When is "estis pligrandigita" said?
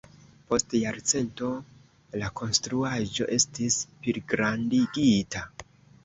3.35-5.43